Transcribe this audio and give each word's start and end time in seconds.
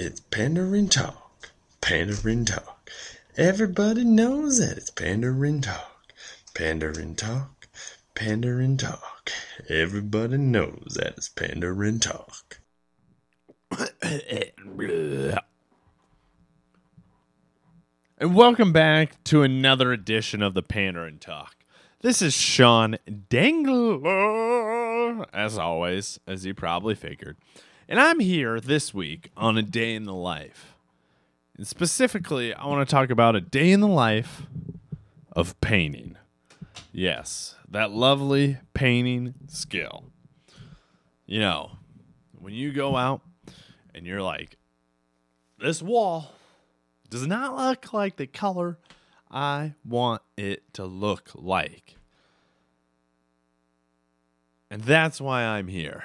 It's 0.00 0.20
Pandering 0.20 0.88
Talk. 0.88 1.50
Pandering 1.80 2.44
Talk. 2.44 2.88
Everybody 3.36 4.04
knows 4.04 4.60
that 4.60 4.78
it's 4.78 4.90
Pandering 4.90 5.60
Talk. 5.60 6.12
Pandering 6.54 7.16
Talk. 7.16 7.66
Pandering 8.14 8.76
Talk. 8.76 9.32
Everybody 9.68 10.36
knows 10.36 10.94
that 10.94 11.14
it's 11.16 11.28
Pandering 11.28 11.98
Talk. 11.98 12.60
And 18.20 18.34
welcome 18.36 18.72
back 18.72 19.24
to 19.24 19.42
another 19.42 19.92
edition 19.92 20.42
of 20.42 20.54
the 20.54 20.62
Pandering 20.62 21.18
Talk. 21.18 21.56
This 22.02 22.22
is 22.22 22.34
Sean 22.34 22.98
Dangler, 23.28 25.26
as 25.32 25.58
always, 25.58 26.20
as 26.24 26.46
you 26.46 26.54
probably 26.54 26.94
figured. 26.94 27.36
And 27.90 27.98
I'm 27.98 28.20
here 28.20 28.60
this 28.60 28.92
week 28.92 29.30
on 29.34 29.56
a 29.56 29.62
day 29.62 29.94
in 29.94 30.04
the 30.04 30.12
life. 30.12 30.74
And 31.56 31.66
specifically, 31.66 32.52
I 32.52 32.66
want 32.66 32.86
to 32.86 32.94
talk 32.94 33.08
about 33.08 33.34
a 33.34 33.40
day 33.40 33.72
in 33.72 33.80
the 33.80 33.88
life 33.88 34.42
of 35.32 35.58
painting. 35.62 36.18
Yes, 36.92 37.54
that 37.66 37.90
lovely 37.90 38.58
painting 38.74 39.32
skill. 39.46 40.04
You 41.24 41.40
know, 41.40 41.70
when 42.38 42.52
you 42.52 42.72
go 42.72 42.94
out 42.94 43.22
and 43.94 44.04
you're 44.04 44.22
like, 44.22 44.58
this 45.58 45.80
wall 45.80 46.32
does 47.08 47.26
not 47.26 47.56
look 47.56 47.94
like 47.94 48.16
the 48.16 48.26
color 48.26 48.76
I 49.30 49.72
want 49.82 50.20
it 50.36 50.74
to 50.74 50.84
look 50.84 51.30
like. 51.34 51.96
And 54.70 54.82
that's 54.82 55.22
why 55.22 55.42
I'm 55.42 55.68
here 55.68 56.04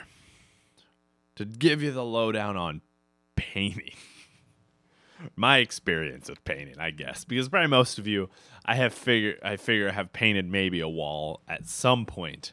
to 1.35 1.45
give 1.45 1.81
you 1.81 1.91
the 1.91 2.03
lowdown 2.03 2.57
on 2.57 2.81
painting. 3.35 3.91
My 5.35 5.59
experience 5.59 6.29
with 6.29 6.43
painting, 6.43 6.75
I 6.79 6.91
guess, 6.91 7.23
because 7.23 7.47
probably 7.47 7.69
most 7.69 7.97
of 7.97 8.07
you, 8.07 8.29
I 8.65 8.75
have 8.75 8.93
figure, 8.93 9.37
I 9.41 9.55
figure, 9.55 9.91
have 9.91 10.11
painted 10.11 10.49
maybe 10.49 10.81
a 10.81 10.89
wall 10.89 11.41
at 11.47 11.67
some 11.67 12.05
point 12.05 12.51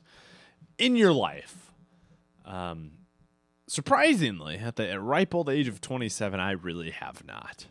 in 0.78 0.94
your 0.94 1.12
life. 1.12 1.72
Um, 2.44 2.92
surprisingly, 3.66 4.56
at 4.58 4.76
the 4.76 5.00
ripe 5.00 5.34
old 5.34 5.48
age 5.48 5.66
of 5.68 5.80
27, 5.80 6.38
I 6.38 6.52
really 6.52 6.90
have 6.90 7.24
not. 7.26 7.66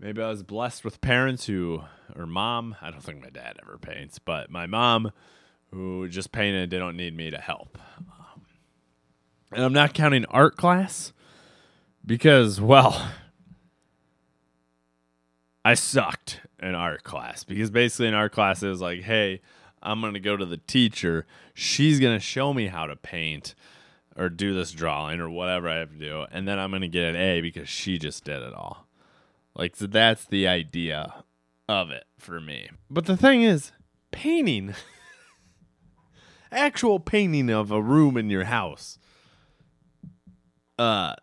Maybe 0.00 0.22
I 0.22 0.28
was 0.28 0.42
blessed 0.42 0.84
with 0.84 1.00
parents 1.00 1.46
who, 1.46 1.82
or 2.14 2.26
mom, 2.26 2.76
I 2.80 2.90
don't 2.90 3.02
think 3.02 3.20
my 3.20 3.30
dad 3.30 3.56
ever 3.62 3.78
paints, 3.78 4.18
but 4.18 4.50
my 4.50 4.66
mom 4.66 5.10
who 5.72 6.08
just 6.08 6.32
painted, 6.32 6.70
they 6.70 6.78
don't 6.78 6.96
need 6.96 7.16
me 7.16 7.30
to 7.30 7.38
help. 7.38 7.78
And 9.52 9.64
I'm 9.64 9.72
not 9.72 9.94
counting 9.94 10.24
art 10.26 10.56
class 10.56 11.12
because, 12.04 12.60
well, 12.60 13.10
I 15.64 15.74
sucked 15.74 16.40
in 16.60 16.74
art 16.74 17.02
class 17.02 17.44
because 17.44 17.70
basically 17.70 18.08
in 18.08 18.14
art 18.14 18.32
class 18.32 18.62
it 18.62 18.68
was 18.68 18.80
like, 18.80 19.02
hey, 19.02 19.40
I'm 19.82 20.00
going 20.00 20.14
to 20.14 20.20
go 20.20 20.36
to 20.36 20.46
the 20.46 20.56
teacher. 20.56 21.26
She's 21.54 22.00
going 22.00 22.16
to 22.16 22.24
show 22.24 22.52
me 22.52 22.66
how 22.66 22.86
to 22.86 22.96
paint 22.96 23.54
or 24.16 24.28
do 24.28 24.54
this 24.54 24.72
drawing 24.72 25.20
or 25.20 25.30
whatever 25.30 25.68
I 25.68 25.76
have 25.76 25.92
to 25.92 25.98
do. 25.98 26.26
And 26.30 26.46
then 26.46 26.58
I'm 26.58 26.70
going 26.70 26.82
to 26.82 26.88
get 26.88 27.04
an 27.04 27.16
A 27.16 27.40
because 27.40 27.68
she 27.68 27.98
just 27.98 28.24
did 28.24 28.42
it 28.42 28.52
all. 28.52 28.86
Like, 29.54 29.76
so 29.76 29.86
that's 29.86 30.24
the 30.24 30.46
idea 30.46 31.24
of 31.68 31.90
it 31.90 32.04
for 32.18 32.40
me. 32.40 32.70
But 32.90 33.06
the 33.06 33.16
thing 33.16 33.42
is, 33.42 33.72
painting, 34.10 34.74
actual 36.52 36.98
painting 37.00 37.50
of 37.50 37.70
a 37.70 37.82
room 37.82 38.16
in 38.16 38.30
your 38.30 38.44
house, 38.44 38.97
uh, 40.78 41.14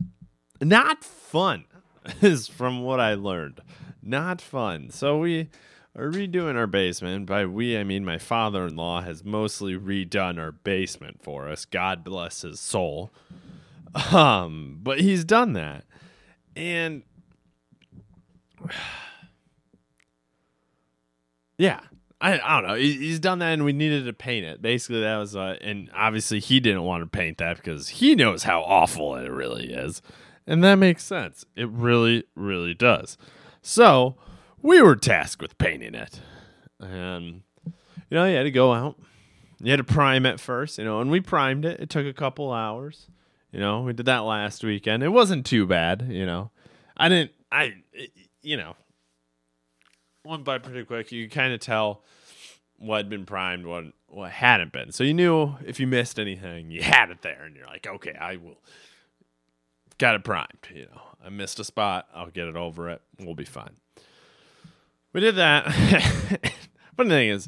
not 0.62 1.04
fun, 1.04 1.66
is 2.22 2.48
from 2.48 2.82
what 2.82 3.00
I 3.00 3.14
learned. 3.14 3.62
Not 4.02 4.42
fun. 4.42 4.90
So 4.90 5.18
we 5.18 5.50
are 5.96 6.10
redoing 6.10 6.56
our 6.56 6.68
basement. 6.68 7.26
By 7.26 7.46
we, 7.46 7.78
I 7.78 7.84
mean 7.84 8.06
my 8.06 8.18
father 8.18 8.68
in 8.68 8.76
law 8.76 9.02
has 9.02 9.24
mostly 9.24 9.78
redone 9.78 10.40
our 10.40 10.52
basement 10.52 11.22
for 11.24 11.50
us. 11.50 11.66
God 11.66 12.04
bless 12.04 12.42
his 12.42 12.60
soul. 12.60 13.12
Um, 14.12 14.80
but 14.84 15.00
he's 15.00 15.24
done 15.24 15.54
that. 15.54 15.86
And 16.56 17.04
yeah, 21.58 21.80
I, 22.22 22.40
I 22.40 22.62
don't 22.62 22.70
know. 22.70 22.76
He, 22.76 22.94
he's 22.94 23.20
done 23.20 23.40
that, 23.40 23.54
and 23.54 23.66
we 23.66 23.74
needed 23.74 24.06
to 24.06 24.14
paint 24.14 24.46
it. 24.46 24.62
Basically, 24.62 25.02
that 25.02 25.18
was, 25.18 25.36
uh, 25.36 25.58
and 25.62 25.90
obviously 25.94 26.40
he 26.40 26.60
didn't 26.60 26.84
want 26.84 27.04
to 27.04 27.08
paint 27.08 27.38
that 27.40 27.58
because 27.58 27.90
he 27.90 28.16
knows 28.16 28.44
how 28.44 28.62
awful 28.62 29.16
it 29.16 29.30
really 29.30 29.74
is, 29.74 30.02
and 30.48 30.64
that 30.64 30.76
makes 30.76 31.04
sense. 31.04 31.46
It 31.56 31.70
really, 31.70 32.24
really 32.36 32.74
does. 32.74 33.18
So 33.62 34.16
we 34.62 34.82
were 34.82 34.96
tasked 34.96 35.42
with 35.42 35.58
painting 35.58 35.96
it, 35.96 36.22
and 36.80 37.42
you 37.66 37.74
know, 38.12 38.26
you 38.26 38.36
had 38.36 38.44
to 38.44 38.52
go 38.52 38.74
out. 38.74 38.98
You 39.60 39.72
had 39.72 39.78
to 39.78 39.84
prime 39.84 40.26
it 40.26 40.40
first, 40.40 40.78
you 40.78 40.84
know, 40.84 41.02
and 41.02 41.10
we 41.10 41.22
primed 41.22 41.66
it. 41.66 41.80
It 41.80 41.90
took 41.90 42.06
a 42.06 42.14
couple 42.14 42.52
hours. 42.52 43.08
You 43.52 43.60
know, 43.60 43.82
we 43.82 43.94
did 43.94 44.06
that 44.08 44.20
last 44.20 44.64
weekend. 44.64 45.02
It 45.02 45.10
wasn't 45.10 45.46
too 45.46 45.66
bad, 45.66 46.08
you 46.10 46.26
know. 46.26 46.52
I 46.98 47.10
didn't 47.10 47.32
I 47.52 47.74
you 48.42 48.58
know, 48.58 48.76
went 50.26 50.44
by 50.44 50.58
pretty 50.58 50.84
quick. 50.84 51.12
You 51.12 51.30
kind 51.30 51.54
of 51.54 51.60
tell 51.60 52.02
what 52.78 52.98
had 52.98 53.10
been 53.10 53.26
primed, 53.26 53.66
what 53.66 53.86
what 54.08 54.32
hadn't 54.32 54.72
been. 54.72 54.92
So 54.92 55.04
you 55.04 55.14
knew 55.14 55.56
if 55.66 55.80
you 55.80 55.88
missed 55.88 56.20
anything, 56.20 56.72
you 56.72 56.82
had 56.82 57.10
it 57.10 57.22
there, 57.22 57.44
and 57.44 57.56
you're 57.56 57.68
like, 57.68 57.88
okay, 57.88 58.14
I 58.20 58.38
will. 58.38 58.58
Got 59.98 60.16
it 60.16 60.24
primed. 60.24 60.68
You 60.74 60.84
know, 60.84 61.02
I 61.24 61.30
missed 61.30 61.60
a 61.60 61.64
spot. 61.64 62.08
I'll 62.14 62.30
get 62.30 62.48
it 62.48 62.56
over 62.56 62.90
it. 62.90 63.02
We'll 63.20 63.36
be 63.36 63.46
fine. 63.46 63.78
We 65.14 65.22
did 65.22 65.36
that. 65.36 65.72
Funny 66.98 67.10
thing 67.10 67.30
is, 67.30 67.48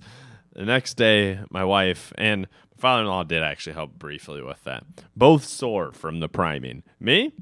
the 0.53 0.63
next 0.63 0.93
day, 0.95 1.39
my 1.49 1.65
wife 1.65 2.13
and 2.17 2.41
my 2.41 2.81
father-in-law 2.81 3.23
did 3.23 3.43
actually 3.43 3.73
help 3.73 3.99
briefly 3.99 4.41
with 4.41 4.63
that. 4.63 4.83
Both 5.15 5.43
sore 5.43 5.91
from 5.91 6.21
the 6.21 6.29
priming. 6.29 6.83
Me, 6.99 7.33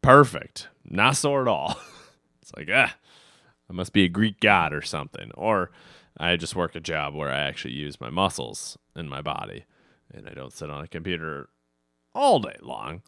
perfect, 0.00 0.68
not 0.84 1.16
sore 1.16 1.42
at 1.42 1.48
all. 1.48 1.78
It's 2.42 2.56
like, 2.56 2.68
ah, 2.74 2.96
I 3.70 3.72
must 3.72 3.92
be 3.92 4.04
a 4.04 4.08
Greek 4.08 4.40
god 4.40 4.72
or 4.72 4.82
something. 4.82 5.30
Or 5.34 5.70
I 6.18 6.36
just 6.36 6.56
work 6.56 6.74
a 6.74 6.80
job 6.80 7.14
where 7.14 7.30
I 7.30 7.38
actually 7.38 7.74
use 7.74 8.00
my 8.00 8.10
muscles 8.10 8.76
in 8.96 9.08
my 9.08 9.22
body 9.22 9.64
and 10.12 10.28
I 10.28 10.34
don't 10.34 10.52
sit 10.52 10.68
on 10.68 10.82
a 10.82 10.88
computer 10.88 11.48
all 12.14 12.40
day 12.40 12.56
long. 12.60 13.02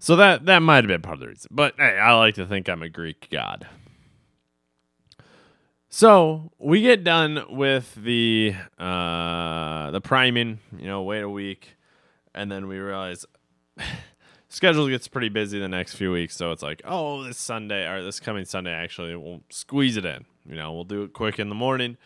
So 0.00 0.16
that 0.16 0.46
that 0.46 0.60
might 0.60 0.84
have 0.84 0.88
been 0.88 1.02
part 1.02 1.14
of 1.14 1.20
the 1.20 1.28
reason. 1.28 1.50
But 1.52 1.74
hey, 1.78 1.98
I 1.98 2.14
like 2.14 2.34
to 2.34 2.46
think 2.46 2.68
I'm 2.68 2.82
a 2.82 2.88
Greek 2.88 3.28
god. 3.30 3.66
So 5.88 6.52
we 6.58 6.82
get 6.82 7.04
done 7.04 7.44
with 7.48 7.94
the 7.94 8.54
uh 8.78 9.90
the 9.90 10.00
priming, 10.00 10.58
you 10.76 10.86
know, 10.86 11.02
wait 11.02 11.22
a 11.22 11.30
week, 11.30 11.76
and 12.34 12.50
then 12.50 12.68
we 12.68 12.78
realize 12.78 13.24
schedule 14.48 14.88
gets 14.88 15.08
pretty 15.08 15.28
busy 15.28 15.58
the 15.58 15.68
next 15.68 15.94
few 15.94 16.12
weeks. 16.12 16.36
So 16.36 16.50
it's 16.52 16.62
like, 16.62 16.82
oh, 16.84 17.22
this 17.24 17.38
Sunday 17.38 17.86
or 17.86 18.02
this 18.02 18.20
coming 18.20 18.44
Sunday, 18.44 18.72
actually, 18.72 19.14
we'll 19.16 19.42
squeeze 19.50 19.96
it 19.96 20.04
in. 20.04 20.24
You 20.46 20.56
know, 20.56 20.72
we'll 20.72 20.84
do 20.84 21.02
it 21.02 21.12
quick 21.12 21.38
in 21.38 21.48
the 21.48 21.54
morning. 21.54 21.96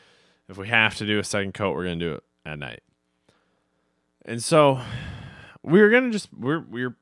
If 0.48 0.58
we 0.58 0.68
have 0.68 0.96
to 0.96 1.06
do 1.06 1.18
a 1.18 1.24
second 1.24 1.54
coat, 1.54 1.74
we're 1.74 1.84
gonna 1.84 1.96
do 1.96 2.12
it 2.14 2.24
at 2.44 2.58
night. 2.58 2.82
And 4.24 4.42
so 4.42 4.80
we 5.62 5.80
were 5.80 5.90
gonna 5.90 6.10
just 6.10 6.28
we're 6.32 6.60
we're 6.60 6.96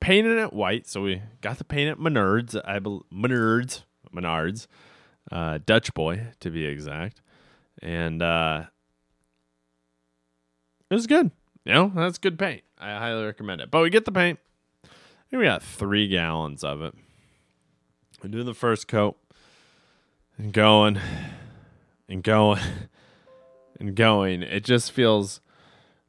painting 0.00 0.38
it 0.38 0.52
white. 0.52 0.86
So 0.86 1.02
we 1.02 1.22
got 1.40 1.58
the 1.58 1.64
paint 1.64 1.90
at 1.90 1.98
Menards, 1.98 2.60
I 2.64 2.78
believe 2.78 3.02
Menards, 3.12 3.82
Menards, 4.14 4.66
uh, 5.30 5.58
Dutch 5.64 5.94
boy 5.94 6.26
to 6.40 6.50
be 6.50 6.66
exact, 6.66 7.22
and 7.80 8.22
uh, 8.22 8.64
it 10.90 10.94
was 10.94 11.06
good. 11.06 11.30
You 11.64 11.72
know, 11.72 11.92
that's 11.94 12.18
good 12.18 12.38
paint. 12.38 12.62
I 12.78 12.98
highly 12.98 13.24
recommend 13.24 13.60
it. 13.60 13.70
But 13.70 13.82
we 13.82 13.90
get 13.90 14.04
the 14.04 14.12
paint 14.12 14.38
think 15.32 15.40
we 15.40 15.46
got 15.46 15.62
three 15.62 16.08
gallons 16.08 16.62
of 16.62 16.82
it. 16.82 16.94
We 18.22 18.28
do 18.28 18.44
the 18.44 18.52
first 18.52 18.86
coat 18.86 19.16
and 20.36 20.52
going 20.52 21.00
and 22.06 22.22
going 22.22 22.60
and 23.80 23.96
going. 23.96 24.42
It 24.42 24.62
just 24.62 24.92
feels 24.92 25.40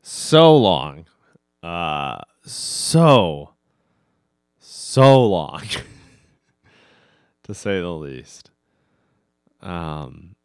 so 0.01 0.55
long. 0.57 1.05
Uh 1.63 2.19
so 2.43 3.51
so 4.59 5.25
long 5.25 5.63
to 7.43 7.53
say 7.53 7.79
the 7.79 7.93
least. 7.93 8.51
Um 9.61 10.35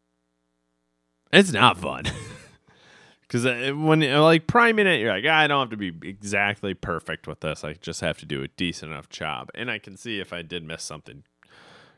it's 1.33 1.51
not 1.51 1.77
fun. 1.77 2.05
Because 3.29 3.45
uh, 3.45 3.73
when 3.75 4.01
uh, 4.01 4.23
like 4.23 4.47
priming 4.47 4.87
it, 4.87 4.99
you're 4.99 5.13
like, 5.13 5.23
ah, 5.27 5.37
I 5.37 5.47
don't 5.47 5.59
have 5.59 5.69
to 5.69 5.77
be 5.77 5.93
exactly 6.07 6.73
perfect 6.73 7.27
with 7.27 7.41
this. 7.41 7.63
I 7.63 7.73
just 7.73 8.01
have 8.01 8.17
to 8.19 8.25
do 8.25 8.41
a 8.41 8.47
decent 8.47 8.91
enough 8.91 9.07
job, 9.07 9.51
and 9.53 9.69
I 9.69 9.77
can 9.77 9.95
see 9.97 10.19
if 10.19 10.33
I 10.33 10.41
did 10.41 10.63
miss 10.63 10.81
something 10.81 11.23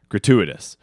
gratuitous. 0.09 0.75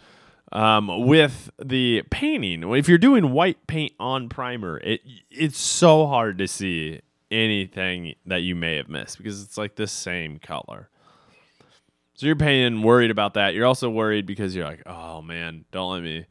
Um, 0.50 1.06
with 1.06 1.50
the 1.62 2.02
painting, 2.10 2.62
if 2.74 2.88
you're 2.88 2.96
doing 2.96 3.32
white 3.32 3.66
paint 3.66 3.92
on 4.00 4.30
primer, 4.30 4.78
it 4.78 5.02
it's 5.30 5.58
so 5.58 6.06
hard 6.06 6.38
to 6.38 6.48
see 6.48 7.02
anything 7.30 8.14
that 8.24 8.38
you 8.38 8.54
may 8.54 8.76
have 8.76 8.88
missed 8.88 9.18
because 9.18 9.42
it's 9.42 9.58
like 9.58 9.76
the 9.76 9.86
same 9.86 10.38
color. 10.38 10.88
So 12.14 12.24
you're 12.24 12.36
paying 12.36 12.80
worried 12.80 13.10
about 13.10 13.34
that. 13.34 13.52
You're 13.52 13.66
also 13.66 13.90
worried 13.90 14.24
because 14.24 14.56
you're 14.56 14.64
like, 14.64 14.82
oh 14.86 15.20
man, 15.20 15.66
don't 15.70 15.92
let 15.92 16.02
me 16.02 16.24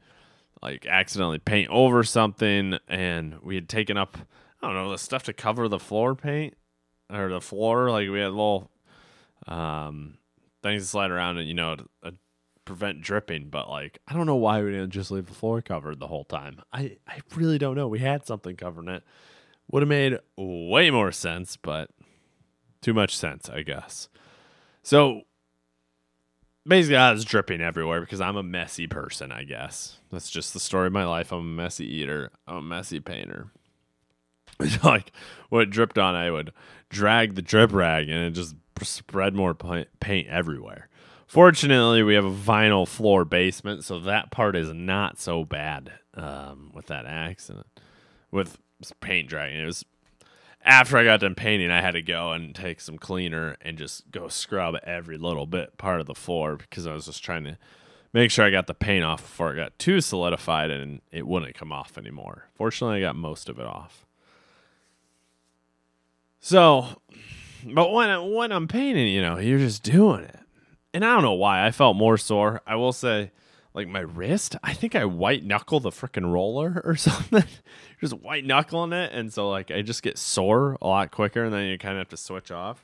like 0.68 0.86
accidentally 0.86 1.40
paint 1.40 1.70
over 1.70 2.04
something. 2.04 2.78
And 2.88 3.40
we 3.42 3.56
had 3.56 3.70
taken 3.70 3.98
up, 3.98 4.18
I 4.62 4.68
don't 4.68 4.76
know, 4.76 4.92
the 4.92 4.98
stuff 4.98 5.24
to 5.24 5.34
cover 5.34 5.68
the 5.68 5.80
floor 5.80 6.16
paint 6.16 6.56
or 7.12 7.30
the 7.30 7.42
floor. 7.42 7.90
Like 7.90 8.10
we 8.10 8.20
had 8.20 8.32
little 8.32 8.70
um, 9.48 10.18
things 10.62 10.84
to 10.84 10.88
slide 10.88 11.12
around 11.12 11.38
and, 11.38 11.48
you 11.48 11.54
know, 11.54 11.76
to, 11.78 11.86
uh, 12.04 12.12
prevent 12.66 13.02
dripping. 13.02 13.50
But 13.50 13.70
like, 13.70 14.00
I 14.08 14.14
don't 14.14 14.26
know 14.26 14.36
why 14.36 14.62
we 14.62 14.72
didn't 14.72 14.92
just 14.92 15.10
leave 15.10 15.28
the 15.28 15.34
floor 15.34 15.62
covered 15.62 16.00
the 16.00 16.08
whole 16.08 16.26
time. 16.26 16.62
I, 16.74 16.98
I 17.08 17.20
really 17.36 17.58
don't 17.58 17.76
know. 17.76 17.88
We 17.88 18.00
had 18.00 18.26
something 18.26 18.56
covering 18.58 18.90
it. 18.90 19.04
Would 19.72 19.84
have 19.84 19.90
made 19.90 20.18
way 20.38 20.92
more 20.92 21.12
sense, 21.12 21.58
but 21.58 21.90
too 22.82 22.94
much 22.94 23.16
sense, 23.16 23.50
I 23.50 23.64
guess. 23.64 24.10
So 24.82 25.24
basically 26.68 26.98
I 26.98 27.12
was 27.12 27.26
dripping 27.26 27.62
everywhere 27.62 28.02
because 28.02 28.22
I'm 28.22 28.38
a 28.38 28.44
messy 28.44 28.88
person, 28.88 29.32
I 29.32 29.44
guess. 29.44 29.98
That's 30.12 30.30
just 30.30 30.54
the 30.54 30.60
story 30.60 30.88
of 30.88 30.94
my 30.94 31.06
life. 31.06 31.32
I'm 31.32 31.40
a 31.40 31.44
messy 31.44 31.86
eater. 31.86 32.32
I'm 32.48 32.58
a 32.58 32.62
messy 32.62 33.00
painter. 33.00 33.48
like 34.84 35.12
what 35.50 35.70
dripped 35.70 35.98
on, 35.98 36.16
I 36.16 36.32
would 36.32 36.52
drag 36.90 37.36
the 37.36 37.42
drip 37.42 37.74
rag 37.74 38.10
and 38.10 38.24
it 38.26 38.32
just 38.32 38.56
spread 38.82 39.36
more 39.36 39.54
paint 39.54 40.28
everywhere. 40.28 40.90
Fortunately, 41.28 42.04
we 42.04 42.16
have 42.16 42.26
a 42.26 42.32
vinyl 42.32 42.88
floor 42.88 43.26
basement, 43.26 43.84
so 43.84 44.00
that 44.00 44.32
part 44.32 44.56
is 44.56 44.72
not 44.72 45.20
so 45.20 45.44
bad 45.44 45.92
um, 46.14 46.72
with 46.74 46.88
that 46.88 47.06
accident. 47.06 47.68
With 48.32 48.58
paint 49.02 49.28
dragging, 49.28 49.60
it 49.60 49.66
was 49.66 49.84
after 50.68 50.98
I 50.98 51.06
got 51.06 51.22
done 51.22 51.34
painting, 51.34 51.72
I 51.72 51.80
had 51.80 51.92
to 51.92 52.02
go 52.02 52.34
and 52.34 52.54
take 52.54 52.82
some 52.82 52.98
cleaner 52.98 53.56
and 53.62 53.78
just 53.78 54.12
go 54.12 54.28
scrub 54.28 54.76
every 54.84 55.18
little 55.18 55.46
bit 55.46 55.78
part 55.78 56.02
of 56.02 56.08
the 56.08 56.14
floor 56.14 56.58
because 56.58 56.86
I 56.86 56.94
was 56.94 57.06
just 57.06 57.24
trying 57.24 57.46
to 57.46 57.58
make 58.12 58.32
sure 58.32 58.44
I 58.44 58.50
got 58.50 58.68
the 58.68 58.74
paint 58.74 59.06
off 59.06 59.22
before 59.22 59.54
it 59.54 59.56
got 59.56 59.80
too 59.80 60.02
solidified 60.02 60.70
and 60.70 61.00
it 61.10 61.26
wouldn't 61.26 61.56
come 61.56 61.72
off 61.72 61.98
anymore. 61.98 62.50
Fortunately, 62.54 62.98
I 62.98 63.00
got 63.00 63.16
most 63.16 63.48
of 63.48 63.60
it 63.60 63.66
off. 63.66 64.06
So, 66.42 67.02
but 67.66 67.94
when 67.94 68.34
when 68.34 68.52
I'm 68.52 68.68
painting, 68.68 69.08
you 69.08 69.22
know, 69.22 69.38
you're 69.38 69.60
just 69.60 69.84
doing 69.84 70.26
it, 70.26 70.40
and 70.94 71.04
I 71.04 71.14
don't 71.14 71.24
know 71.24 71.34
why 71.34 71.66
I 71.66 71.72
felt 71.72 71.96
more 71.96 72.18
sore. 72.18 72.62
I 72.68 72.76
will 72.76 72.94
say 72.94 73.32
like 73.78 73.88
my 73.88 74.00
wrist. 74.00 74.56
I 74.64 74.74
think 74.74 74.96
I 74.96 75.06
white 75.06 75.46
knuckle 75.46 75.80
the 75.80 75.92
freaking 75.92 76.34
roller 76.34 76.82
or 76.84 76.96
something. 76.98 77.44
just 78.02 78.14
white 78.16 78.44
knuckling 78.44 78.92
it, 78.92 79.12
and 79.14 79.32
so 79.32 79.50
like 79.50 79.70
I 79.70 79.84
just 79.84 80.02
get 80.02 80.18
sore 80.18 80.78
a 80.82 80.88
lot 80.88 81.12
quicker, 81.12 81.46
and 81.46 81.54
then 81.54 81.68
you 81.68 81.78
kind 81.78 81.94
of 81.94 82.00
have 82.00 82.10
to 82.10 82.18
switch 82.18 82.52
off. 82.52 82.84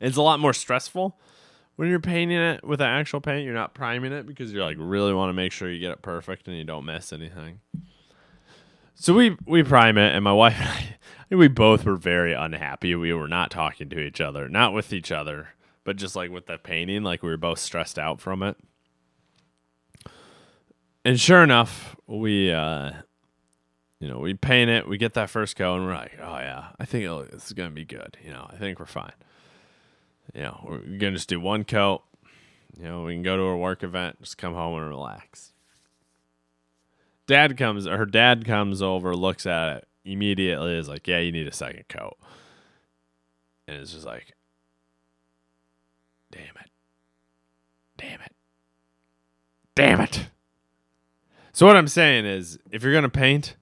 It's 0.00 0.16
a 0.16 0.22
lot 0.22 0.40
more 0.40 0.54
stressful 0.54 1.18
when 1.76 1.90
you're 1.90 2.00
painting 2.00 2.38
it 2.38 2.64
with 2.64 2.80
an 2.80 2.88
actual 2.88 3.20
paint. 3.20 3.44
You're 3.44 3.54
not 3.54 3.74
priming 3.74 4.12
it 4.12 4.26
because 4.26 4.52
you're 4.52 4.64
like 4.64 4.78
really 4.80 5.12
want 5.12 5.28
to 5.28 5.34
make 5.34 5.52
sure 5.52 5.70
you 5.70 5.80
get 5.80 5.92
it 5.92 6.02
perfect 6.02 6.48
and 6.48 6.56
you 6.56 6.64
don't 6.64 6.86
miss 6.86 7.12
anything. 7.12 7.60
So 8.94 9.12
we 9.12 9.36
we 9.44 9.62
prime 9.62 9.98
it, 9.98 10.14
and 10.14 10.24
my 10.24 10.32
wife 10.32 10.56
and 10.58 10.68
I, 10.68 11.34
we 11.36 11.48
both 11.48 11.84
were 11.84 11.96
very 11.96 12.32
unhappy. 12.32 12.94
We 12.94 13.12
were 13.12 13.28
not 13.28 13.50
talking 13.50 13.90
to 13.90 14.00
each 14.00 14.22
other, 14.22 14.48
not 14.48 14.72
with 14.72 14.94
each 14.94 15.12
other, 15.12 15.48
but 15.84 15.96
just 15.96 16.16
like 16.16 16.30
with 16.30 16.46
the 16.46 16.56
painting, 16.56 17.02
like 17.02 17.22
we 17.22 17.28
were 17.28 17.36
both 17.36 17.58
stressed 17.58 17.98
out 17.98 18.18
from 18.18 18.42
it 18.42 18.56
and 21.06 21.20
sure 21.20 21.44
enough, 21.44 21.94
we 22.08 22.50
uh, 22.50 22.90
you 24.00 24.08
know 24.08 24.18
we 24.18 24.34
paint 24.34 24.68
it, 24.68 24.88
we 24.88 24.98
get 24.98 25.14
that 25.14 25.30
first 25.30 25.54
coat, 25.54 25.76
and 25.76 25.86
we're 25.86 25.94
like, 25.94 26.18
oh 26.20 26.38
yeah, 26.38 26.70
I 26.80 26.84
think 26.84 27.04
it's 27.32 27.52
gonna 27.52 27.70
be 27.70 27.84
good. 27.84 28.16
You 28.24 28.32
know, 28.32 28.50
I 28.52 28.56
think 28.56 28.80
we're 28.80 28.86
fine. 28.86 29.12
You 30.34 30.42
know, 30.42 30.66
we're 30.68 30.78
gonna 30.78 31.12
just 31.12 31.28
do 31.28 31.38
one 31.38 31.62
coat. 31.62 32.02
You 32.76 32.86
know, 32.86 33.04
we 33.04 33.14
can 33.14 33.22
go 33.22 33.36
to 33.36 33.42
a 33.44 33.56
work 33.56 33.84
event, 33.84 34.20
just 34.20 34.36
come 34.36 34.54
home 34.54 34.76
and 34.80 34.88
relax. 34.88 35.52
Dad 37.28 37.56
comes, 37.56 37.86
her 37.86 38.04
dad 38.04 38.44
comes 38.44 38.82
over, 38.82 39.14
looks 39.14 39.46
at 39.46 39.76
it 39.76 39.88
immediately, 40.04 40.76
is 40.76 40.88
like, 40.88 41.06
yeah, 41.06 41.20
you 41.20 41.30
need 41.30 41.46
a 41.46 41.52
second 41.52 41.86
coat, 41.88 42.16
and 43.68 43.76
it's 43.76 43.92
just 43.92 44.06
like, 44.06 44.34
damn 46.32 46.42
it, 46.42 46.70
damn 47.96 48.20
it, 48.20 48.32
damn 49.76 50.00
it. 50.00 50.30
So 51.56 51.64
what 51.64 51.74
I'm 51.74 51.88
saying 51.88 52.26
is, 52.26 52.58
if 52.70 52.82
you're 52.82 52.92
gonna 52.92 53.08
paint, 53.08 53.56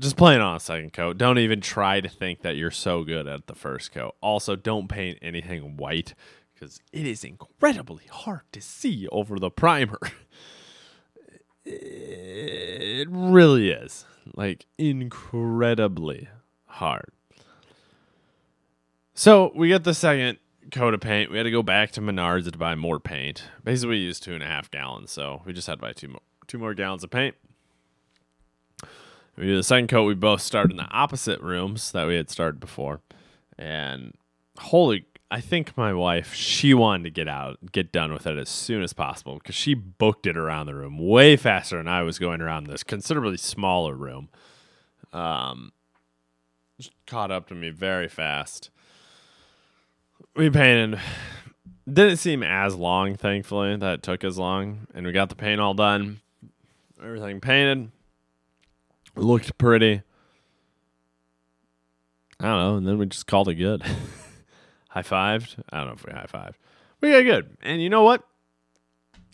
just 0.00 0.16
play 0.16 0.34
it 0.34 0.40
on 0.40 0.56
a 0.56 0.58
second 0.58 0.92
coat. 0.92 1.16
Don't 1.16 1.38
even 1.38 1.60
try 1.60 2.00
to 2.00 2.08
think 2.08 2.42
that 2.42 2.56
you're 2.56 2.72
so 2.72 3.04
good 3.04 3.28
at 3.28 3.46
the 3.46 3.54
first 3.54 3.92
coat. 3.92 4.16
Also, 4.20 4.56
don't 4.56 4.88
paint 4.88 5.20
anything 5.22 5.76
white 5.76 6.14
because 6.52 6.80
it 6.92 7.06
is 7.06 7.22
incredibly 7.22 8.06
hard 8.10 8.40
to 8.50 8.60
see 8.60 9.06
over 9.12 9.38
the 9.38 9.48
primer. 9.48 10.00
It 11.64 13.06
really 13.08 13.70
is. 13.70 14.04
Like 14.34 14.66
incredibly 14.76 16.28
hard. 16.66 17.12
So 19.14 19.52
we 19.54 19.68
get 19.68 19.84
the 19.84 19.94
second 19.94 20.38
coat 20.72 20.94
of 20.94 21.00
paint. 21.00 21.30
We 21.30 21.36
had 21.36 21.44
to 21.44 21.52
go 21.52 21.62
back 21.62 21.92
to 21.92 22.00
Menards 22.00 22.50
to 22.50 22.58
buy 22.58 22.74
more 22.74 22.98
paint. 22.98 23.44
Basically, 23.62 23.90
we 23.90 23.98
used 23.98 24.24
two 24.24 24.34
and 24.34 24.42
a 24.42 24.46
half 24.46 24.72
gallons, 24.72 25.12
so 25.12 25.42
we 25.44 25.52
just 25.52 25.68
had 25.68 25.74
to 25.74 25.82
buy 25.82 25.92
two 25.92 26.08
more, 26.08 26.20
two 26.46 26.58
more 26.58 26.74
gallons 26.74 27.04
of 27.04 27.10
paint. 27.10 27.34
We 29.36 29.44
do 29.44 29.56
the 29.56 29.62
second 29.62 29.88
coat. 29.88 30.04
We 30.04 30.14
both 30.14 30.42
start 30.42 30.70
in 30.70 30.76
the 30.76 30.88
opposite 30.90 31.40
rooms 31.40 31.92
that 31.92 32.06
we 32.06 32.16
had 32.16 32.30
started 32.30 32.60
before, 32.60 33.00
and 33.58 34.12
holy, 34.58 35.06
I 35.30 35.40
think 35.40 35.76
my 35.76 35.94
wife 35.94 36.34
she 36.34 36.74
wanted 36.74 37.04
to 37.04 37.10
get 37.10 37.28
out, 37.28 37.72
get 37.72 37.92
done 37.92 38.12
with 38.12 38.26
it 38.26 38.36
as 38.36 38.50
soon 38.50 38.82
as 38.82 38.92
possible 38.92 39.34
because 39.38 39.54
she 39.54 39.72
booked 39.72 40.26
it 40.26 40.36
around 40.36 40.66
the 40.66 40.74
room 40.74 40.98
way 40.98 41.36
faster 41.36 41.78
than 41.78 41.88
I 41.88 42.02
was 42.02 42.18
going 42.18 42.42
around 42.42 42.66
this 42.66 42.82
considerably 42.82 43.38
smaller 43.38 43.94
room. 43.94 44.28
Um, 45.12 45.72
caught 47.06 47.30
up 47.30 47.48
to 47.48 47.54
me 47.54 47.70
very 47.70 48.08
fast. 48.08 48.70
We 50.36 50.50
painted 50.50 50.98
didn't 51.90 52.18
seem 52.18 52.42
as 52.42 52.74
long, 52.74 53.16
thankfully, 53.16 53.76
that 53.76 53.94
it 53.94 54.02
took 54.02 54.24
as 54.24 54.38
long. 54.38 54.86
And 54.94 55.06
we 55.06 55.12
got 55.12 55.28
the 55.28 55.34
paint 55.34 55.60
all 55.60 55.74
done 55.74 56.20
everything 57.04 57.40
painted. 57.40 57.90
Looked 59.16 59.58
pretty. 59.58 60.02
I 62.40 62.44
don't 62.46 62.58
know, 62.58 62.76
and 62.76 62.86
then 62.86 62.98
we 62.98 63.06
just 63.06 63.26
called 63.26 63.48
it 63.48 63.54
good. 63.54 63.82
high 64.88 65.02
fived. 65.02 65.62
I 65.70 65.78
don't 65.78 65.86
know 65.88 65.92
if 65.94 66.06
we 66.06 66.12
high 66.12 66.26
fived. 66.26 66.54
We 67.00 67.10
got 67.12 67.22
good. 67.22 67.56
And 67.62 67.82
you 67.82 67.90
know 67.90 68.02
what? 68.02 68.24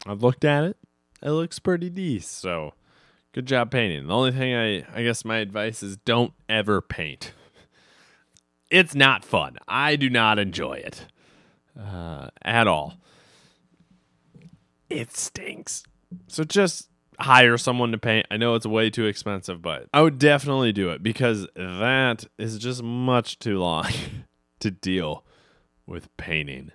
I've 0.06 0.22
looked 0.22 0.44
at 0.44 0.64
it. 0.64 0.76
It 1.22 1.30
looks 1.30 1.58
pretty 1.58 1.90
decent. 1.90 2.24
So 2.30 2.74
good 3.32 3.46
job 3.46 3.70
painting. 3.70 4.06
The 4.06 4.14
only 4.14 4.32
thing 4.32 4.54
I 4.54 4.84
I 4.94 5.02
guess 5.02 5.24
my 5.24 5.38
advice 5.38 5.82
is 5.82 5.96
don't 5.98 6.32
ever 6.48 6.80
paint. 6.80 7.32
It's 8.70 8.94
not 8.94 9.24
fun. 9.24 9.56
I 9.66 9.96
do 9.96 10.10
not 10.10 10.38
enjoy 10.38 10.74
it 10.74 11.06
uh, 11.80 12.28
at 12.42 12.66
all. 12.68 12.98
It 14.90 15.16
stinks. 15.16 15.84
So 16.26 16.44
just 16.44 16.90
hire 17.20 17.58
someone 17.58 17.92
to 17.92 17.98
paint. 17.98 18.26
I 18.30 18.36
know 18.36 18.54
it's 18.54 18.66
way 18.66 18.90
too 18.90 19.06
expensive, 19.06 19.60
but 19.60 19.86
I 19.92 20.02
would 20.02 20.18
definitely 20.18 20.72
do 20.72 20.90
it 20.90 21.02
because 21.02 21.46
that 21.56 22.24
is 22.38 22.58
just 22.58 22.82
much 22.82 23.38
too 23.38 23.58
long 23.58 23.86
to 24.60 24.70
deal 24.70 25.24
with 25.86 26.14
painting 26.16 26.72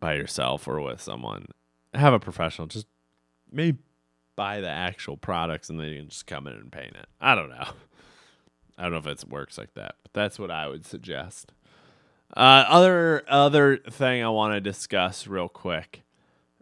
by 0.00 0.14
yourself 0.14 0.66
or 0.66 0.80
with 0.80 1.00
someone. 1.00 1.46
Have 1.92 2.12
a 2.12 2.20
professional 2.20 2.66
just 2.66 2.86
maybe 3.50 3.78
buy 4.36 4.60
the 4.60 4.68
actual 4.68 5.16
products 5.16 5.70
and 5.70 5.78
then 5.78 5.88
you 5.88 6.00
can 6.00 6.08
just 6.08 6.26
come 6.26 6.46
in 6.46 6.54
and 6.54 6.72
paint 6.72 6.96
it. 6.96 7.06
I 7.20 7.34
don't 7.34 7.50
know. 7.50 7.68
I 8.78 8.82
don't 8.82 8.92
know 8.92 8.98
if 8.98 9.06
it 9.06 9.28
works 9.28 9.56
like 9.56 9.74
that, 9.74 9.94
but 10.02 10.12
that's 10.12 10.38
what 10.38 10.50
I 10.50 10.66
would 10.66 10.84
suggest. 10.84 11.52
Uh, 12.36 12.64
other 12.68 13.22
other 13.28 13.76
thing 13.76 14.24
I 14.24 14.28
want 14.30 14.54
to 14.54 14.60
discuss 14.60 15.28
real 15.28 15.48
quick 15.48 16.03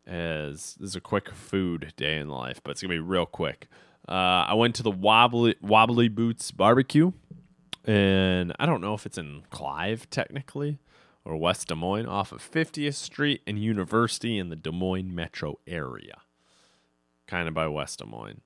is 0.07 0.77
this 0.81 0.91
is 0.91 0.97
a 0.97 1.01
quick 1.01 1.31
food 1.31 1.93
day 1.97 2.19
in 2.19 2.29
life, 2.29 2.61
but 2.63 2.73
it's 2.73 2.83
gonna 2.83 2.95
be 2.95 3.01
real 3.01 3.27
quick. 3.27 3.69
Uh, 4.09 4.47
I 4.49 4.55
went 4.55 4.75
to 4.77 4.83
the 4.83 4.91
Wobbly 4.91 5.57
Wobbly 5.63 6.09
Boots 6.09 6.51
Barbecue, 6.51 7.13
and 7.85 8.53
I 8.59 8.67
don't 8.67 8.81
know 8.81 8.95
if 8.95 9.07
it's 9.07 9.19
in 9.19 9.43
Clive 9.51 10.11
technically 10.11 10.79
or 11.25 11.37
West 11.37 11.69
Des 11.69 11.75
Moines, 11.75 12.07
off 12.07 12.33
of 12.33 12.41
50th 12.41 12.95
Street 12.95 13.43
and 13.47 13.59
University 13.59 14.39
in 14.39 14.49
the 14.49 14.57
Des 14.57 14.73
Moines 14.73 15.15
metro 15.15 15.59
area, 15.67 16.19
kind 17.27 17.49
of 17.49 17.55
by 17.55 17.69
West 17.69 18.01
Des 18.01 18.07
Moines. 18.07 18.41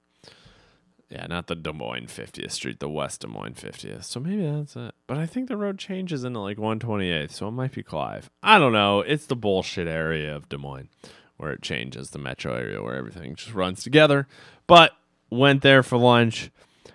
Yeah, 1.09 1.27
not 1.29 1.47
the 1.47 1.55
Des 1.55 1.73
Moines 1.73 2.07
50th 2.09 2.51
Street, 2.51 2.81
the 2.81 2.89
West 2.89 3.21
Des 3.21 3.29
Moines 3.29 3.55
50th. 3.55 4.05
So 4.05 4.19
maybe 4.19 4.45
that's 4.45 4.75
it. 4.75 4.95
But 5.07 5.19
I 5.19 5.27
think 5.27 5.49
the 5.49 5.57
road 5.57 5.79
changes 5.79 6.25
into 6.25 6.41
like 6.41 6.59
128th, 6.59 7.31
so 7.31 7.49
it 7.49 7.53
might 7.53 7.73
be 7.73 7.83
Clive. 7.83 8.29
I 8.43 8.59
don't 8.59 8.73
know. 8.73 9.01
It's 9.01 9.27
the 9.27 9.37
bullshit 9.37 9.87
area 9.87 10.35
of 10.35 10.49
Des 10.49 10.59
Moines 10.59 10.89
where 11.37 11.53
it 11.53 11.63
changes 11.63 12.11
the 12.11 12.19
metro 12.19 12.55
area 12.55 12.83
where 12.83 12.95
everything 12.97 13.35
just 13.35 13.55
runs 13.55 13.83
together. 13.83 14.27
But 14.67 14.93
went 15.31 15.63
there 15.63 15.83
for 15.83 15.99
lunch, 15.99 16.51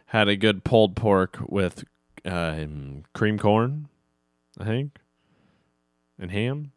had 0.08 0.28
a 0.28 0.36
good 0.36 0.64
pulled 0.64 0.96
pork 0.96 1.38
with 1.48 1.84
uh, 2.26 2.66
cream 3.14 3.38
corn, 3.38 3.88
I 4.60 4.66
think, 4.66 4.98
and 6.20 6.32
ham. 6.32 6.72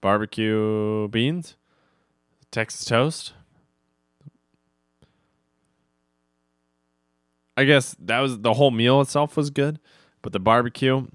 barbecue 0.00 1.08
beans, 1.08 1.56
Texas 2.50 2.84
toast. 2.84 3.32
I 7.56 7.64
guess 7.64 7.96
that 8.00 8.20
was 8.20 8.40
the 8.40 8.54
whole 8.54 8.70
meal 8.70 9.00
itself 9.00 9.36
was 9.36 9.50
good, 9.50 9.78
but 10.22 10.32
the 10.32 10.40
barbecue. 10.40 11.06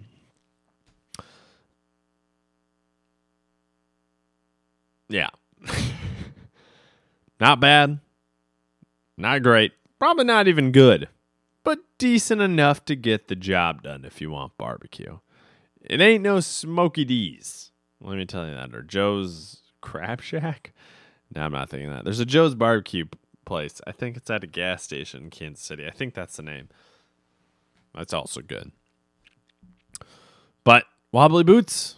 Yeah. 5.10 5.30
Not 7.40 7.60
bad. 7.60 8.00
Not 9.18 9.44
great. 9.44 9.74
Probably 9.98 10.26
not 10.26 10.48
even 10.48 10.72
good. 10.72 11.10
But 11.64 11.80
decent 11.98 12.42
enough 12.42 12.86
to 12.86 12.96
get 12.96 13.28
the 13.28 13.36
job 13.36 13.84
done 13.84 14.06
if 14.06 14.22
you 14.22 14.32
want 14.32 14.58
barbecue. 14.58 15.20
It 15.82 16.02
ain't 16.02 16.24
no 16.24 16.40
Smokey 16.40 17.06
D's. 17.06 17.72
Let 18.02 18.18
me 18.18 18.26
tell 18.26 18.48
you 18.48 18.56
that. 18.56 18.74
Or 18.74 18.82
Joe's 18.82 19.62
Crab 19.82 20.22
Shack. 20.22 20.74
No, 21.36 21.42
I'm 21.42 21.52
not 21.52 21.70
thinking 21.70 21.90
that. 21.90 22.06
There's 22.06 22.20
a 22.20 22.26
Joe's 22.26 22.56
barbecue 22.56 23.06
place. 23.46 23.82
I 23.86 23.92
think 23.92 24.18
it's 24.18 24.30
at 24.30 24.44
a 24.44 24.48
gas 24.48 24.84
station 24.84 25.24
in 25.24 25.30
Kansas 25.30 25.64
City. 25.64 25.86
I 25.86 25.92
think 25.92 26.14
that's 26.14 26.38
the 26.38 26.44
name. 26.44 26.70
That's 27.94 28.14
also 28.14 28.42
good. 28.42 28.72
But 30.64 30.86
wobbly 31.12 31.44
boots, 31.44 31.96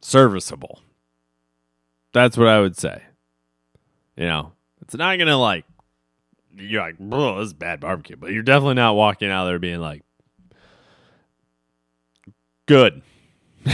serviceable. 0.00 0.80
That's 2.12 2.36
what 2.36 2.48
I 2.48 2.60
would 2.60 2.76
say. 2.76 3.02
You 4.16 4.26
know, 4.26 4.52
it's 4.82 4.94
not 4.94 5.18
gonna 5.18 5.36
like 5.38 5.64
you're 6.54 6.82
like, 6.82 6.98
bro, 6.98 7.38
this 7.38 7.46
is 7.48 7.52
bad 7.54 7.80
barbecue, 7.80 8.16
but 8.16 8.30
you're 8.32 8.42
definitely 8.42 8.74
not 8.74 8.94
walking 8.94 9.30
out 9.30 9.46
there 9.46 9.58
being 9.58 9.80
like, 9.80 10.02
good. 12.66 13.02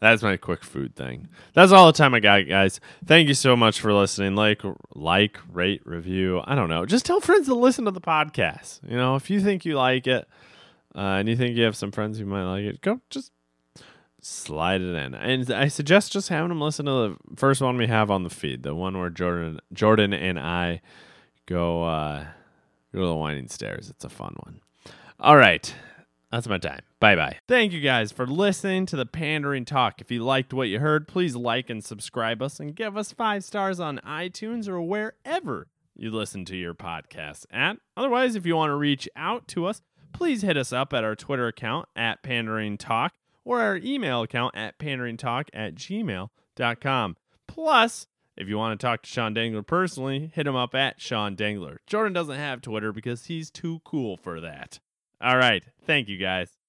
That's 0.00 0.22
my 0.22 0.36
quick 0.36 0.62
food 0.64 0.94
thing. 0.96 1.28
That's 1.54 1.72
all 1.72 1.86
the 1.86 1.92
time 1.92 2.14
I 2.14 2.20
got, 2.20 2.48
guys. 2.48 2.80
Thank 3.06 3.28
you 3.28 3.34
so 3.34 3.56
much 3.56 3.80
for 3.80 3.92
listening. 3.92 4.34
Like, 4.34 4.62
like, 4.94 5.38
rate, 5.50 5.80
review. 5.86 6.42
I 6.44 6.54
don't 6.54 6.68
know. 6.68 6.84
Just 6.84 7.06
tell 7.06 7.20
friends 7.20 7.46
to 7.46 7.54
listen 7.54 7.84
to 7.86 7.90
the 7.90 8.00
podcast. 8.00 8.80
You 8.88 8.96
know, 8.96 9.16
if 9.16 9.30
you 9.30 9.40
think 9.40 9.64
you 9.64 9.76
like 9.76 10.06
it, 10.06 10.28
uh, 10.94 11.16
and 11.18 11.28
you 11.28 11.36
think 11.36 11.56
you 11.56 11.64
have 11.64 11.76
some 11.76 11.90
friends 11.90 12.18
who 12.18 12.26
might 12.26 12.44
like 12.44 12.64
it, 12.64 12.80
go 12.80 13.00
just 13.10 13.32
slide 14.24 14.80
it 14.80 14.94
in. 14.94 15.14
And 15.14 15.50
I 15.50 15.68
suggest 15.68 16.12
just 16.12 16.28
having 16.28 16.48
them 16.48 16.60
listen 16.60 16.86
to 16.86 16.90
the 16.90 17.16
first 17.36 17.60
one 17.60 17.76
we 17.76 17.86
have 17.86 18.10
on 18.10 18.22
the 18.22 18.30
feed, 18.30 18.62
the 18.62 18.74
one 18.74 18.98
where 18.98 19.10
Jordan, 19.10 19.60
Jordan 19.72 20.12
and 20.12 20.38
I 20.38 20.80
go 21.46 21.84
uh, 21.84 22.24
go 22.92 23.00
to 23.00 23.06
the 23.06 23.14
winding 23.14 23.48
stairs. 23.48 23.90
It's 23.90 24.04
a 24.04 24.08
fun 24.08 24.34
one. 24.42 24.60
All 25.20 25.36
right. 25.36 25.74
That's 26.32 26.48
my 26.48 26.58
time. 26.58 26.80
Bye 26.98 27.14
bye. 27.14 27.38
Thank 27.46 27.72
you 27.72 27.80
guys 27.80 28.10
for 28.10 28.26
listening 28.26 28.86
to 28.86 28.96
the 28.96 29.06
Pandering 29.06 29.64
Talk. 29.64 30.00
If 30.00 30.10
you 30.10 30.24
liked 30.24 30.52
what 30.52 30.68
you 30.68 30.80
heard, 30.80 31.06
please 31.06 31.36
like 31.36 31.70
and 31.70 31.84
subscribe 31.84 32.42
us 32.42 32.58
and 32.58 32.74
give 32.74 32.96
us 32.96 33.12
five 33.12 33.44
stars 33.44 33.78
on 33.78 34.00
iTunes 34.04 34.66
or 34.66 34.80
wherever 34.80 35.68
you 35.94 36.10
listen 36.10 36.44
to 36.46 36.56
your 36.56 36.74
podcasts 36.74 37.46
at. 37.52 37.76
Otherwise, 37.96 38.34
if 38.34 38.46
you 38.46 38.56
want 38.56 38.70
to 38.70 38.74
reach 38.74 39.08
out 39.14 39.46
to 39.48 39.66
us, 39.66 39.80
please 40.12 40.42
hit 40.42 40.56
us 40.56 40.72
up 40.72 40.92
at 40.92 41.04
our 41.04 41.14
Twitter 41.14 41.46
account 41.46 41.88
at 41.94 42.24
Pandering 42.24 42.78
Talk 42.78 43.12
or 43.44 43.60
our 43.60 43.76
email 43.76 44.22
account 44.22 44.56
at 44.56 44.78
panderingtalk 44.78 45.48
at 45.52 45.74
gmail.com. 45.74 47.16
Plus, 47.46 48.06
if 48.36 48.48
you 48.48 48.58
want 48.58 48.78
to 48.78 48.84
talk 48.84 49.02
to 49.02 49.08
Sean 49.08 49.34
Dangler 49.34 49.62
personally, 49.62 50.30
hit 50.34 50.46
him 50.46 50.56
up 50.56 50.74
at 50.74 51.00
Sean 51.00 51.36
Dangler. 51.36 51.78
Jordan 51.86 52.12
doesn't 52.12 52.36
have 52.36 52.62
Twitter 52.62 52.92
because 52.92 53.26
he's 53.26 53.50
too 53.50 53.80
cool 53.84 54.16
for 54.16 54.40
that. 54.40 54.80
All 55.20 55.36
right. 55.36 55.64
Thank 55.86 56.08
you 56.08 56.18
guys. 56.18 56.56